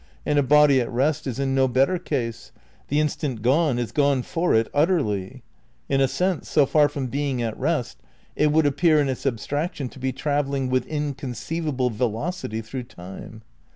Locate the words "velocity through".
11.91-12.85